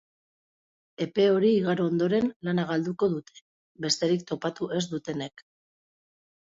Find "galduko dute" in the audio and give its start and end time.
2.73-3.39